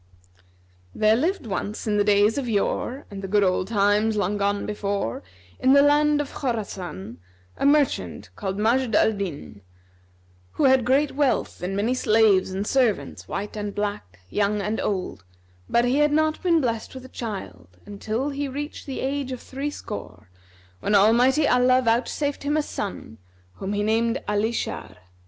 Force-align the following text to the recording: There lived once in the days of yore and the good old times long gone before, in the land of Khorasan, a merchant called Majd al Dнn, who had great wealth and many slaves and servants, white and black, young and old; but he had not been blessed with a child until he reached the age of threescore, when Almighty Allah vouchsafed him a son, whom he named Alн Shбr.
There 0.95 1.15
lived 1.15 1.45
once 1.45 1.85
in 1.85 1.97
the 1.97 2.03
days 2.03 2.39
of 2.39 2.49
yore 2.49 3.05
and 3.11 3.21
the 3.21 3.27
good 3.27 3.43
old 3.43 3.67
times 3.67 4.17
long 4.17 4.35
gone 4.35 4.65
before, 4.65 5.21
in 5.59 5.73
the 5.73 5.83
land 5.83 6.19
of 6.19 6.33
Khorasan, 6.33 7.19
a 7.55 7.67
merchant 7.67 8.31
called 8.35 8.57
Majd 8.57 8.95
al 8.95 9.11
Dнn, 9.11 9.61
who 10.53 10.63
had 10.63 10.85
great 10.85 11.11
wealth 11.11 11.61
and 11.61 11.75
many 11.75 11.93
slaves 11.93 12.49
and 12.51 12.65
servants, 12.65 13.27
white 13.27 13.55
and 13.55 13.75
black, 13.75 14.19
young 14.31 14.59
and 14.59 14.79
old; 14.81 15.23
but 15.69 15.85
he 15.85 15.97
had 15.97 16.11
not 16.11 16.41
been 16.41 16.61
blessed 16.61 16.95
with 16.95 17.05
a 17.05 17.09
child 17.09 17.77
until 17.85 18.29
he 18.31 18.47
reached 18.47 18.87
the 18.87 19.01
age 19.01 19.31
of 19.31 19.39
threescore, 19.39 20.29
when 20.79 20.95
Almighty 20.95 21.47
Allah 21.47 21.79
vouchsafed 21.79 22.41
him 22.41 22.57
a 22.57 22.63
son, 22.63 23.19
whom 23.57 23.73
he 23.73 23.83
named 23.83 24.17
Alн 24.27 24.45
Shбr. 24.45 24.95